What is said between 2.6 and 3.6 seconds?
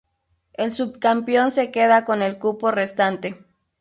restante.